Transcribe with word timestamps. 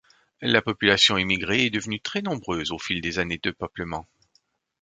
La 0.41 0.63
population 0.63 1.15
immigrée 1.15 1.65
est 1.65 1.69
devenue 1.69 1.99
très 2.01 2.23
nombreuse 2.23 2.71
au 2.71 2.79
fil 2.79 3.01
des 3.01 3.19
années 3.19 3.37
de 3.37 3.51
peuplement. 3.51 4.07